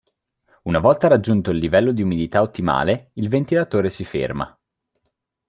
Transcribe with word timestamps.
Una 0.63 0.79
volta 0.79 1.07
raggiunto 1.07 1.51
il 1.51 1.59
livello 1.59 1.91
di 1.91 2.01
umidità 2.01 2.41
ottimale 2.41 3.11
il 3.17 3.29
ventilatore 3.29 3.91
si 3.91 4.03
ferma. 4.03 4.59